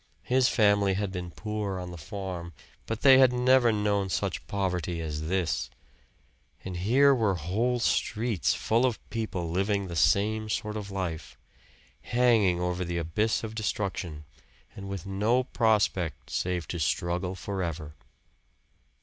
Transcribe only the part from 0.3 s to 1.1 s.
family